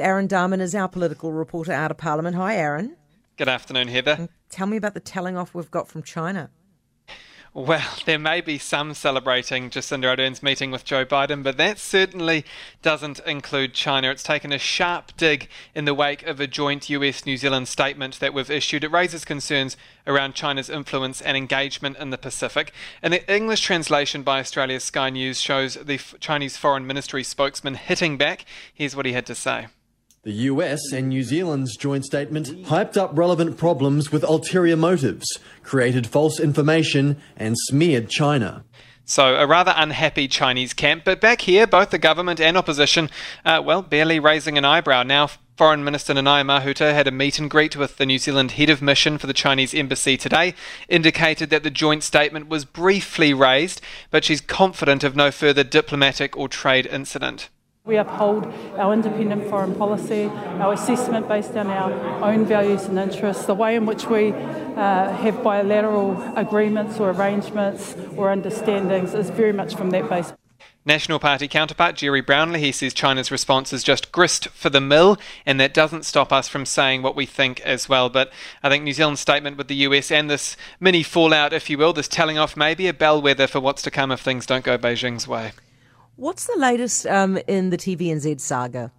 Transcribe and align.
Aaron 0.00 0.28
Dahmen 0.28 0.60
is 0.60 0.74
our 0.74 0.88
political 0.88 1.32
reporter 1.32 1.72
out 1.72 1.90
of 1.90 1.98
Parliament. 1.98 2.36
Hi, 2.36 2.56
Aaron. 2.56 2.96
Good 3.36 3.48
afternoon, 3.48 3.88
Heather. 3.88 4.28
Tell 4.48 4.66
me 4.66 4.76
about 4.76 4.94
the 4.94 5.00
telling 5.00 5.36
off 5.36 5.54
we've 5.54 5.70
got 5.70 5.88
from 5.88 6.02
China. 6.02 6.50
Well, 7.52 7.84
there 8.04 8.18
may 8.18 8.40
be 8.40 8.58
some 8.58 8.94
celebrating 8.94 9.70
Jacinda 9.70 10.08
Ardern's 10.08 10.42
meeting 10.42 10.70
with 10.70 10.84
Joe 10.84 11.04
Biden, 11.04 11.42
but 11.42 11.56
that 11.56 11.78
certainly 11.78 12.44
doesn't 12.80 13.20
include 13.26 13.74
China. 13.74 14.10
It's 14.10 14.22
taken 14.22 14.52
a 14.52 14.58
sharp 14.58 15.16
dig 15.16 15.48
in 15.74 15.84
the 15.84 15.94
wake 15.94 16.22
of 16.22 16.38
a 16.38 16.46
joint 16.46 16.88
US 16.90 17.26
New 17.26 17.36
Zealand 17.36 17.66
statement 17.68 18.20
that 18.20 18.32
we've 18.32 18.50
issued. 18.50 18.84
It 18.84 18.92
raises 18.92 19.24
concerns 19.24 19.76
around 20.06 20.34
China's 20.34 20.70
influence 20.70 21.20
and 21.20 21.36
engagement 21.36 21.96
in 21.98 22.10
the 22.10 22.18
Pacific. 22.18 22.72
And 23.02 23.12
the 23.12 23.32
English 23.32 23.62
translation 23.62 24.22
by 24.22 24.38
Australia's 24.38 24.84
Sky 24.84 25.10
News 25.10 25.40
shows 25.40 25.74
the 25.74 25.98
Chinese 26.20 26.56
Foreign 26.56 26.86
Ministry 26.86 27.24
spokesman 27.24 27.74
hitting 27.74 28.16
back. 28.16 28.44
Here's 28.72 28.94
what 28.94 29.06
he 29.06 29.12
had 29.12 29.26
to 29.26 29.34
say. 29.34 29.66
The 30.22 30.32
US 30.32 30.92
and 30.92 31.08
New 31.08 31.22
Zealand's 31.22 31.78
joint 31.78 32.04
statement 32.04 32.48
hyped 32.66 32.98
up 32.98 33.16
relevant 33.16 33.56
problems 33.56 34.12
with 34.12 34.22
ulterior 34.22 34.76
motives, 34.76 35.38
created 35.62 36.06
false 36.06 36.38
information, 36.38 37.16
and 37.38 37.56
smeared 37.58 38.10
China. 38.10 38.62
So, 39.06 39.36
a 39.36 39.46
rather 39.46 39.72
unhappy 39.74 40.28
Chinese 40.28 40.74
camp, 40.74 41.04
but 41.06 41.22
back 41.22 41.40
here, 41.40 41.66
both 41.66 41.88
the 41.88 41.96
government 41.96 42.38
and 42.38 42.58
opposition, 42.58 43.08
uh, 43.46 43.62
well, 43.64 43.80
barely 43.80 44.20
raising 44.20 44.58
an 44.58 44.64
eyebrow. 44.66 45.04
Now, 45.04 45.30
Foreign 45.56 45.84
Minister 45.84 46.12
Nanaia 46.12 46.44
Mahuta 46.44 46.92
had 46.92 47.08
a 47.08 47.10
meet 47.10 47.38
and 47.38 47.50
greet 47.50 47.74
with 47.74 47.96
the 47.96 48.04
New 48.04 48.18
Zealand 48.18 48.50
head 48.50 48.68
of 48.68 48.82
mission 48.82 49.16
for 49.16 49.26
the 49.26 49.32
Chinese 49.32 49.72
embassy 49.72 50.18
today, 50.18 50.52
indicated 50.86 51.48
that 51.48 51.62
the 51.62 51.70
joint 51.70 52.02
statement 52.02 52.46
was 52.46 52.66
briefly 52.66 53.32
raised, 53.32 53.80
but 54.10 54.24
she's 54.24 54.42
confident 54.42 55.02
of 55.02 55.16
no 55.16 55.30
further 55.30 55.64
diplomatic 55.64 56.36
or 56.36 56.46
trade 56.46 56.84
incident. 56.84 57.48
We 57.90 57.96
uphold 57.96 58.46
our 58.76 58.92
independent 58.92 59.50
foreign 59.50 59.74
policy, 59.74 60.26
our 60.60 60.74
assessment 60.74 61.26
based 61.26 61.56
on 61.56 61.66
our 61.66 61.90
own 62.22 62.44
values 62.44 62.84
and 62.84 62.96
interests, 62.96 63.46
the 63.46 63.54
way 63.54 63.74
in 63.74 63.84
which 63.84 64.06
we 64.06 64.30
uh, 64.30 65.12
have 65.12 65.42
bilateral 65.42 66.22
agreements 66.36 67.00
or 67.00 67.10
arrangements 67.10 67.96
or 68.16 68.30
understandings 68.30 69.12
is 69.12 69.30
very 69.30 69.52
much 69.52 69.74
from 69.74 69.90
that 69.90 70.08
base. 70.08 70.32
National 70.86 71.18
Party 71.18 71.48
counterpart 71.48 71.96
Gerry 71.96 72.20
Brownlee, 72.20 72.60
he 72.60 72.70
says 72.70 72.94
China's 72.94 73.32
response 73.32 73.72
is 73.72 73.82
just 73.82 74.12
grist 74.12 74.46
for 74.50 74.70
the 74.70 74.80
mill, 74.80 75.18
and 75.44 75.58
that 75.58 75.74
doesn't 75.74 76.04
stop 76.04 76.32
us 76.32 76.46
from 76.46 76.64
saying 76.64 77.02
what 77.02 77.16
we 77.16 77.26
think 77.26 77.60
as 77.62 77.88
well. 77.88 78.08
But 78.08 78.30
I 78.62 78.68
think 78.68 78.84
New 78.84 78.92
Zealand's 78.92 79.20
statement 79.20 79.56
with 79.56 79.66
the 79.66 79.74
US 79.86 80.12
and 80.12 80.30
this 80.30 80.56
mini 80.78 81.02
fallout, 81.02 81.52
if 81.52 81.68
you 81.68 81.76
will, 81.76 81.92
this 81.92 82.06
telling 82.06 82.38
off, 82.38 82.56
may 82.56 82.76
be 82.76 82.86
a 82.86 82.94
bellwether 82.94 83.48
for 83.48 83.58
what's 83.58 83.82
to 83.82 83.90
come 83.90 84.12
if 84.12 84.20
things 84.20 84.46
don't 84.46 84.64
go 84.64 84.78
Beijing's 84.78 85.26
way. 85.26 85.50
What's 86.20 86.44
the 86.44 86.58
latest 86.58 87.06
um, 87.06 87.38
in 87.46 87.70
the 87.70 87.78
TVNZ 87.78 88.40
saga? 88.40 88.92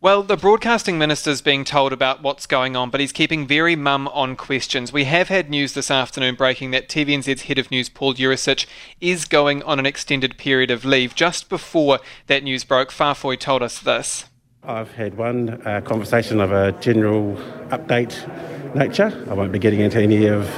Well, 0.00 0.22
the 0.22 0.36
broadcasting 0.36 0.96
minister's 0.96 1.40
being 1.40 1.64
told 1.64 1.92
about 1.92 2.22
what's 2.22 2.46
going 2.46 2.76
on, 2.76 2.90
but 2.90 3.00
he's 3.00 3.10
keeping 3.10 3.48
very 3.48 3.74
mum 3.74 4.06
on 4.06 4.36
questions. 4.36 4.92
We 4.92 5.06
have 5.06 5.26
had 5.26 5.50
news 5.50 5.74
this 5.74 5.90
afternoon 5.90 6.36
breaking 6.36 6.70
that 6.70 6.88
TVNZ's 6.88 7.42
head 7.42 7.58
of 7.58 7.72
news, 7.72 7.88
Paul 7.88 8.14
Yurisich, 8.14 8.66
is 9.00 9.24
going 9.24 9.60
on 9.64 9.80
an 9.80 9.86
extended 9.86 10.38
period 10.38 10.70
of 10.70 10.84
leave. 10.84 11.16
Just 11.16 11.48
before 11.48 11.98
that 12.28 12.44
news 12.44 12.62
broke, 12.62 12.90
Faafoi 12.92 13.36
told 13.36 13.64
us 13.64 13.80
this. 13.80 14.26
I've 14.62 14.92
had 14.92 15.16
one 15.16 15.60
uh, 15.66 15.80
conversation 15.80 16.40
of 16.40 16.52
a 16.52 16.70
general 16.80 17.34
update 17.70 18.14
nature. 18.74 19.12
I 19.30 19.34
won't 19.34 19.52
be 19.52 19.58
getting 19.58 19.80
into 19.80 20.00
any 20.00 20.26
of 20.26 20.48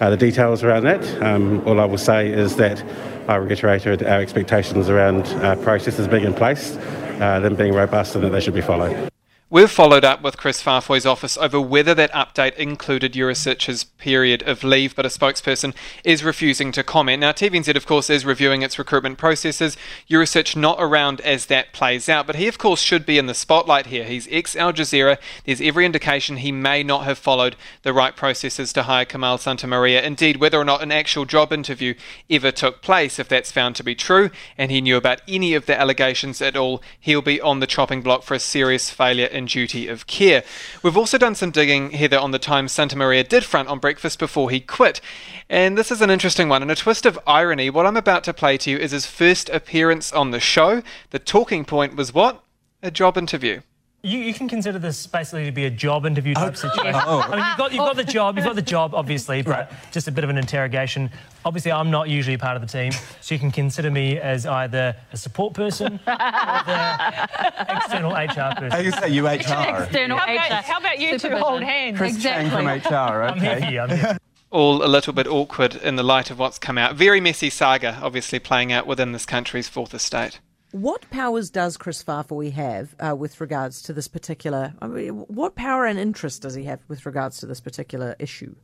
uh, 0.00 0.10
the 0.10 0.16
details 0.16 0.62
around 0.62 0.84
that. 0.84 1.22
Um, 1.22 1.66
all 1.66 1.80
I 1.80 1.84
will 1.84 1.98
say 1.98 2.28
is 2.30 2.56
that 2.56 2.82
I 3.28 3.36
reiterated 3.36 4.02
our 4.02 4.20
expectations 4.20 4.88
around 4.88 5.26
uh, 5.26 5.56
processes 5.56 6.08
being 6.08 6.24
in 6.24 6.34
place, 6.34 6.76
uh, 7.20 7.40
them 7.40 7.56
being 7.56 7.74
robust, 7.74 8.14
and 8.14 8.24
that 8.24 8.30
they 8.30 8.40
should 8.40 8.54
be 8.54 8.62
followed. 8.62 9.10
We've 9.50 9.70
followed 9.70 10.04
up 10.04 10.20
with 10.20 10.36
Kris 10.36 10.62
Faafoi's 10.62 11.06
office 11.06 11.38
over 11.38 11.58
whether 11.58 11.94
that 11.94 12.12
update 12.12 12.54
included 12.56 13.14
Yurisich's 13.14 13.82
period 13.82 14.42
of 14.42 14.62
leave, 14.62 14.94
but 14.94 15.06
a 15.06 15.08
spokesperson 15.08 15.74
is 16.04 16.22
refusing 16.22 16.70
to 16.72 16.82
comment. 16.82 17.20
Now, 17.20 17.32
TVNZ, 17.32 17.74
of 17.74 17.86
course, 17.86 18.10
is 18.10 18.26
reviewing 18.26 18.60
its 18.60 18.78
recruitment 18.78 19.16
processes. 19.16 19.78
Jurisic 20.06 20.54
not 20.54 20.76
around 20.78 21.22
as 21.22 21.46
that 21.46 21.72
plays 21.72 22.10
out, 22.10 22.26
but 22.26 22.36
he, 22.36 22.46
of 22.46 22.58
course, 22.58 22.82
should 22.82 23.06
be 23.06 23.16
in 23.16 23.24
the 23.24 23.32
spotlight 23.32 23.86
here. 23.86 24.04
He's 24.04 24.28
ex 24.30 24.54
Al 24.54 24.74
Jazeera. 24.74 25.16
There's 25.46 25.62
every 25.62 25.86
indication 25.86 26.36
he 26.36 26.52
may 26.52 26.82
not 26.82 27.04
have 27.04 27.16
followed 27.16 27.56
the 27.84 27.94
right 27.94 28.14
processes 28.14 28.70
to 28.74 28.82
hire 28.82 29.06
Kamal 29.06 29.38
Santamaria. 29.38 30.02
Indeed, 30.02 30.36
whether 30.36 30.58
or 30.58 30.64
not 30.66 30.82
an 30.82 30.92
actual 30.92 31.24
job 31.24 31.54
interview 31.54 31.94
ever 32.28 32.50
took 32.50 32.82
place, 32.82 33.18
if 33.18 33.28
that's 33.28 33.50
found 33.50 33.76
to 33.76 33.82
be 33.82 33.94
true, 33.94 34.28
and 34.58 34.70
he 34.70 34.82
knew 34.82 34.98
about 34.98 35.22
any 35.26 35.54
of 35.54 35.64
the 35.64 35.80
allegations 35.80 36.42
at 36.42 36.54
all, 36.54 36.82
he'll 37.00 37.22
be 37.22 37.40
on 37.40 37.60
the 37.60 37.66
chopping 37.66 38.02
block 38.02 38.24
for 38.24 38.34
a 38.34 38.38
serious 38.38 38.90
failure 38.90 39.37
and 39.38 39.48
duty 39.48 39.88
of 39.88 40.06
care. 40.06 40.44
We've 40.82 40.96
also 40.96 41.16
done 41.16 41.34
some 41.34 41.50
digging, 41.50 41.92
Heather, 41.92 42.18
on 42.18 42.32
the 42.32 42.38
time 42.38 42.66
Santamaria 42.66 43.26
did 43.26 43.44
front 43.44 43.68
on 43.68 43.78
breakfast 43.78 44.18
before 44.18 44.50
he 44.50 44.60
quit. 44.60 45.00
And 45.48 45.78
this 45.78 45.90
is 45.90 46.02
an 46.02 46.10
interesting 46.10 46.50
one. 46.50 46.62
In 46.62 46.70
a 46.70 46.74
twist 46.74 47.06
of 47.06 47.18
irony, 47.26 47.70
what 47.70 47.86
I'm 47.86 47.96
about 47.96 48.24
to 48.24 48.34
play 48.34 48.58
to 48.58 48.70
you 48.70 48.76
is 48.76 48.90
his 48.90 49.06
first 49.06 49.48
appearance 49.48 50.12
on 50.12 50.32
the 50.32 50.40
show. 50.40 50.82
The 51.10 51.18
talking 51.18 51.64
point 51.64 51.96
was 51.96 52.12
what? 52.12 52.42
A 52.82 52.90
job 52.90 53.16
interview. 53.16 53.60
You, 54.02 54.20
you 54.20 54.32
can 54.32 54.48
consider 54.48 54.78
this 54.78 55.08
basically 55.08 55.46
to 55.46 55.50
be 55.50 55.64
a 55.64 55.70
job 55.70 56.06
interview 56.06 56.32
type 56.32 56.52
oh. 56.52 56.68
situation. 56.68 57.00
Oh. 57.04 57.20
I 57.20 57.36
mean, 57.36 57.44
you've 57.44 57.58
got, 57.58 57.72
you've 57.72 57.78
got 57.80 57.96
the 57.96 58.04
job, 58.04 58.36
you've 58.36 58.46
got 58.46 58.54
the 58.54 58.62
job, 58.62 58.94
obviously, 58.94 59.42
but 59.42 59.50
right. 59.50 59.68
just 59.90 60.06
a 60.06 60.12
bit 60.12 60.22
of 60.22 60.30
an 60.30 60.38
interrogation. 60.38 61.10
Obviously, 61.44 61.72
I'm 61.72 61.90
not 61.90 62.08
usually 62.08 62.36
part 62.36 62.54
of 62.54 62.62
the 62.62 62.68
team, 62.68 62.92
so 63.20 63.34
you 63.34 63.40
can 63.40 63.50
consider 63.50 63.90
me 63.90 64.20
as 64.20 64.46
either 64.46 64.94
a 65.12 65.16
support 65.16 65.52
person 65.52 65.94
or 65.94 65.98
the 66.06 67.28
external 67.68 68.12
HR 68.12 68.54
person. 68.54 68.72
I 68.72 68.82
can 68.84 68.92
say 68.92 69.08
you 69.08 69.26
HR. 69.26 69.34
External 69.34 70.16
how 70.16 70.32
about, 70.32 70.50
HR. 70.50 70.54
How 70.54 70.78
about 70.78 71.00
you 71.00 71.18
two 71.18 71.36
hold 71.36 71.62
hands? 71.64 71.98
Chris 71.98 72.14
exactly. 72.14 72.50
Chang 72.50 72.80
from 72.80 72.92
HR, 72.92 73.22
okay. 73.24 73.50
I'm 73.50 73.62
here, 73.62 73.80
I'm 73.80 73.90
here. 73.90 74.18
all 74.50 74.84
a 74.84 74.86
little 74.86 75.12
bit 75.12 75.26
awkward 75.26 75.74
in 75.74 75.96
the 75.96 76.04
light 76.04 76.30
of 76.30 76.38
what's 76.38 76.58
come 76.58 76.78
out. 76.78 76.94
Very 76.94 77.20
messy 77.20 77.50
saga, 77.50 77.98
obviously, 78.00 78.38
playing 78.38 78.72
out 78.72 78.86
within 78.86 79.10
this 79.10 79.26
country's 79.26 79.68
fourth 79.68 79.92
estate. 79.92 80.38
What 80.72 81.08
powers 81.10 81.48
does 81.48 81.78
Kris 81.78 82.02
Faafoi 82.02 82.52
have 82.52 82.94
uh, 83.00 83.16
with 83.16 83.40
regards 83.40 83.80
to 83.82 83.94
this 83.94 84.06
particular? 84.06 84.74
I 84.82 84.86
mean, 84.86 85.20
what 85.28 85.54
power 85.54 85.86
and 85.86 85.98
interest 85.98 86.42
does 86.42 86.54
he 86.54 86.64
have 86.64 86.80
with 86.88 87.06
regards 87.06 87.38
to 87.38 87.46
this 87.46 87.60
particular 87.60 88.14
issue? 88.18 88.54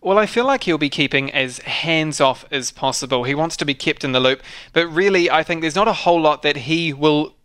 Well, 0.00 0.18
I 0.18 0.26
feel 0.26 0.44
like 0.44 0.64
he'll 0.64 0.78
be 0.78 0.90
keeping 0.90 1.30
as 1.32 1.58
hands 1.58 2.20
off 2.20 2.44
as 2.50 2.72
possible. 2.72 3.22
He 3.22 3.36
wants 3.36 3.56
to 3.58 3.64
be 3.64 3.74
kept 3.74 4.02
in 4.02 4.10
the 4.10 4.18
loop, 4.18 4.42
but 4.72 4.88
really, 4.88 5.30
I 5.30 5.44
think 5.44 5.60
there's 5.60 5.76
not 5.76 5.86
a 5.86 5.92
whole 5.92 6.20
lot 6.20 6.42
that 6.42 6.56
he 6.56 6.92
will 6.92 7.36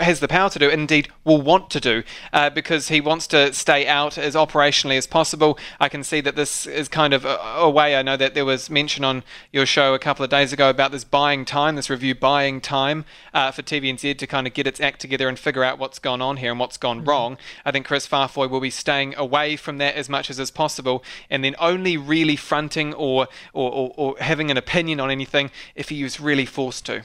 has 0.00 0.18
the 0.18 0.26
power 0.26 0.50
to 0.50 0.58
do, 0.58 0.68
and 0.68 0.80
indeed 0.80 1.08
will 1.24 1.40
want 1.40 1.70
to 1.70 1.80
do, 1.80 2.02
uh, 2.32 2.50
because 2.50 2.88
he 2.88 3.00
wants 3.00 3.26
to 3.28 3.52
stay 3.52 3.86
out 3.86 4.18
as 4.18 4.34
operationally 4.34 4.98
as 4.98 5.06
possible. 5.06 5.56
I 5.78 5.88
can 5.88 6.02
see 6.02 6.20
that 6.22 6.34
this 6.34 6.66
is 6.66 6.88
kind 6.88 7.14
of 7.14 7.24
a, 7.24 7.36
a, 7.38 7.70
way. 7.70 7.94
I 7.94 8.02
know 8.02 8.16
that 8.16 8.34
there 8.34 8.44
was 8.44 8.68
mention 8.68 9.04
on 9.04 9.22
your 9.52 9.64
show 9.64 9.94
a 9.94 9.98
couple 9.98 10.24
of 10.24 10.30
days 10.30 10.52
ago 10.52 10.68
about 10.70 10.90
this 10.90 11.04
buying 11.04 11.44
time, 11.44 11.76
this 11.76 11.88
review 11.88 12.16
buying 12.16 12.60
time 12.60 13.04
uh, 13.32 13.52
for 13.52 13.62
TVNZ 13.62 14.18
to 14.18 14.26
kind 14.26 14.46
of 14.46 14.54
get 14.54 14.66
its 14.66 14.80
act 14.80 15.00
together 15.00 15.28
and 15.28 15.38
figure 15.38 15.62
out 15.62 15.78
what's 15.78 16.00
gone 16.00 16.20
on 16.20 16.38
here 16.38 16.50
and 16.50 16.58
what's 16.58 16.76
gone 16.76 16.98
mm-hmm. 16.98 17.08
wrong. 17.08 17.38
I 17.64 17.70
think 17.70 17.86
Kris 17.86 18.08
Faafoi 18.08 18.50
will 18.50 18.60
be 18.60 18.70
staying 18.70 19.14
away 19.14 19.54
from 19.54 19.78
that 19.78 19.94
as 19.94 20.08
much 20.08 20.30
as 20.30 20.40
is 20.40 20.50
possible, 20.50 21.04
and 21.30 21.44
then 21.44 21.54
only 21.60 21.96
really 21.96 22.36
fronting 22.36 22.92
or, 22.94 23.28
or, 23.52 23.70
or, 23.70 23.94
or 23.96 24.18
having 24.18 24.50
an 24.50 24.56
opinion 24.56 24.98
on 24.98 25.10
anything 25.10 25.52
if 25.76 25.90
he 25.90 26.02
was 26.02 26.18
really 26.18 26.46
forced 26.46 26.84
to. 26.86 27.04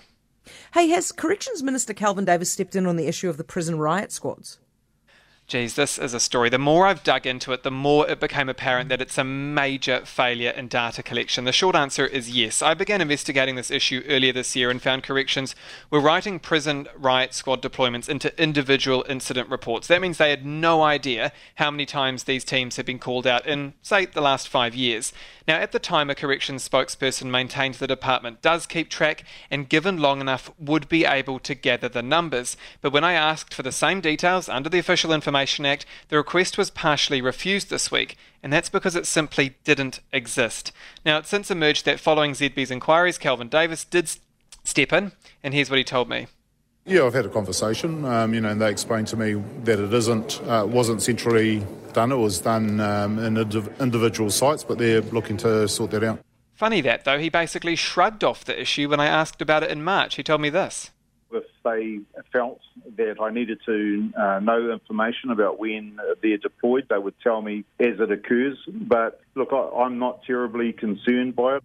Hey, 0.74 0.90
has 0.90 1.12
Corrections 1.12 1.64
Minister 1.64 1.94
Kelvin 1.94 2.26
Davis 2.26 2.52
stepped 2.52 2.76
in 2.76 2.86
on 2.86 2.96
the 2.96 3.08
issue 3.08 3.30
of 3.30 3.38
the 3.38 3.44
prison 3.44 3.80
riot 3.80 4.12
squads? 4.12 4.60
Geez, 5.50 5.74
this 5.74 5.98
is 5.98 6.14
a 6.14 6.20
story. 6.20 6.52
The 6.52 6.60
more 6.60 6.86
I've 6.86 7.04
dug 7.04 7.26
into 7.26 7.52
it, 7.54 7.64
the 7.64 7.72
more 7.72 8.08
it 8.08 8.20
became 8.20 8.50
apparent 8.50 8.90
that 8.90 9.02
it's 9.02 9.18
a 9.18 9.24
major 9.24 10.06
failure 10.06 10.52
in 10.52 10.68
data 10.68 11.02
collection. 11.02 11.44
The 11.44 11.52
short 11.52 11.76
answer 11.76 12.06
is 12.06 12.30
yes. 12.30 12.62
I 12.62 12.76
began 12.76 13.02
investigating 13.02 13.56
this 13.56 13.72
issue 13.72 14.04
earlier 14.08 14.32
this 14.32 14.56
year 14.56 14.70
and 14.70 14.80
found 14.80 15.02
corrections 15.02 15.56
were 15.90 16.00
writing 16.00 16.38
prison 16.38 16.88
riot 16.96 17.34
squad 17.34 17.64
deployments 17.64 18.08
into 18.08 18.40
individual 18.40 19.04
incident 19.10 19.50
reports. 19.50 19.88
That 19.88 20.02
means 20.02 20.20
they 20.20 20.30
had 20.30 20.46
no 20.46 20.84
idea 20.84 21.32
how 21.56 21.72
many 21.72 21.88
times 21.88 22.26
these 22.26 22.46
teams 22.46 22.76
had 22.76 22.86
been 22.86 23.00
called 23.00 23.26
out 23.26 23.48
in, 23.48 23.74
say, 23.82 24.06
the 24.06 24.22
last 24.22 24.48
five 24.48 24.76
years. 24.76 25.12
Now, 25.48 25.56
at 25.56 25.72
the 25.72 25.80
time, 25.80 26.12
a 26.12 26.16
corrections 26.16 26.70
spokesperson 26.70 27.32
maintained 27.32 27.74
the 27.74 27.88
department 27.88 28.44
does 28.44 28.68
keep 28.68 28.88
track 28.88 29.24
and, 29.50 29.68
given 29.68 29.98
long 29.98 30.22
enough, 30.22 30.52
would 30.60 30.88
be 30.88 31.06
able 31.06 31.40
to 31.40 31.56
gather 31.56 31.90
the 31.90 32.04
numbers. 32.04 32.56
But 32.82 32.94
when 32.94 33.04
I 33.04 33.14
asked 33.14 33.56
for 33.56 33.64
the 33.64 33.72
same 33.72 34.00
details 34.00 34.48
under 34.48 34.70
the 34.70 34.78
Official 34.78 35.12
Information 35.12 35.39
Act, 35.66 35.86
the 36.10 36.18
request 36.18 36.58
was 36.58 36.70
partially 36.70 37.22
refused 37.22 37.70
this 37.70 37.92
week, 37.92 38.18
and 38.42 38.52
that's 38.52 38.70
because 38.70 38.96
it 38.96 39.06
simply 39.06 39.56
didn't 39.64 40.00
exist. 40.12 40.72
Now, 41.06 41.20
it's 41.20 41.30
since 41.30 41.52
emerged 41.52 41.86
that 41.86 42.00
following 42.00 42.32
ZB's 42.32 42.72
inquiries, 42.72 43.18
Kelvin 43.18 43.50
Davis 43.50 43.86
did 43.86 44.10
step 44.64 44.94
in, 44.94 45.12
and 45.44 45.54
here's 45.54 45.70
what 45.70 45.78
he 45.78 45.84
told 45.84 46.10
me. 46.10 46.28
Yeah, 46.86 47.06
I've 47.06 47.14
had 47.14 47.26
a 47.26 47.30
conversation, 47.30 48.04
um, 48.06 48.34
you 48.34 48.42
know, 48.42 48.50
and 48.50 48.60
they 48.60 48.72
explained 48.72 49.08
to 49.10 49.18
me 49.18 49.42
that 49.64 49.80
it 49.80 49.94
isn't, 49.94 50.42
uh, 50.48 50.66
wasn't 50.68 51.02
centrally 51.02 51.64
done. 51.94 52.12
It 52.12 52.16
was 52.16 52.40
done 52.40 52.80
um, 52.80 53.20
in 53.20 53.38
individual 53.38 54.32
sites, 54.32 54.64
but 54.64 54.78
they're 54.78 55.02
looking 55.02 55.38
to 55.38 55.68
sort 55.68 55.92
that 55.92 56.04
out. 56.04 56.20
Funny 56.54 56.82
that, 56.82 57.06
though, 57.06 57.20
he 57.20 57.30
basically 57.30 57.76
shrugged 57.76 58.24
off 58.24 58.44
the 58.44 58.60
issue 58.60 58.90
when 58.90 59.00
I 59.00 59.06
asked 59.06 59.42
about 59.42 59.64
it 59.64 59.72
in 59.72 59.84
March. 59.84 60.16
He 60.16 60.24
told 60.24 60.42
me 60.42 60.50
this. 60.50 60.92
If 61.60 61.64
they 61.64 62.00
felt 62.32 62.60
that 62.98 63.16
I 63.22 63.32
needed 63.32 63.60
to 63.66 64.12
uh, 64.18 64.40
know 64.40 64.72
information 64.72 65.32
about 65.32 65.60
when 65.60 66.00
they're 66.22 66.38
deployed, 66.38 66.88
they 66.90 66.98
would 66.98 67.16
tell 67.22 67.42
me 67.42 67.66
as 67.80 68.00
it 68.00 68.12
occurs. 68.12 68.58
But 68.68 69.22
look, 69.36 69.50
I, 69.52 69.70
I'm 69.84 70.00
not 70.00 70.24
terribly 70.24 70.74
concerned 70.74 71.36
by 71.36 71.58
it 71.58 71.64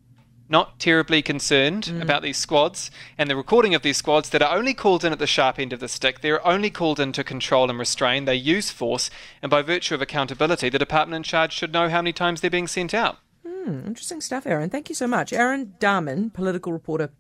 not 0.49 0.79
terribly 0.79 1.23
concerned 1.23 1.85
mm. 1.85 2.02
about 2.02 2.23
these 2.23 2.37
squads 2.37 2.91
and 3.17 3.31
the 3.31 3.37
recording 3.37 3.75
of 3.75 3.82
these 3.82 3.96
squads 3.96 4.29
that 4.31 4.43
are 4.43 4.55
only 4.55 4.75
called 4.75 5.05
in 5.05 5.12
at 5.12 5.19
the 5.19 5.26
sharp 5.26 5.58
end 5.58 5.73
of 5.73 5.81
the 5.81 5.88
stick. 5.88 6.20
They're 6.20 6.46
only 6.46 6.70
called 6.70 7.00
in 7.00 7.12
to 7.12 7.25
control 7.25 7.70
and 7.70 7.79
restrain. 7.79 8.25
They 8.25 8.35
use 8.35 8.70
force, 8.70 9.11
and 9.43 9.49
by 9.49 9.62
virtue 9.62 9.94
of 9.94 10.02
accountability, 10.02 10.69
the 10.69 10.79
department 10.79 11.17
in 11.17 11.23
charge 11.23 11.52
should 11.52 11.73
know 11.73 11.88
how 11.88 12.02
many 12.02 12.12
times 12.12 12.41
they're 12.41 12.50
being 12.50 12.67
sent 12.67 12.93
out. 12.93 13.19
Mm, 13.46 13.87
interesting 13.87 14.20
stuff, 14.20 14.46
Aaron. 14.46 14.69
Thank 14.69 14.88
you 14.88 14.94
so 14.94 15.06
much. 15.06 15.32
Aaron 15.32 15.75
Dahmen, 15.81 16.32
political 16.32 16.73
reporter 16.73 17.11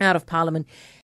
out 0.00 0.16
of 0.16 0.26
Parliament. 0.26 0.66